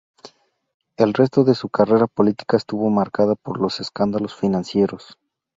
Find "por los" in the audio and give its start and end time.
3.35-3.79